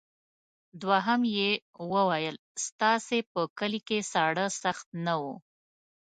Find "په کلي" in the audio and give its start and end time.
3.31-3.81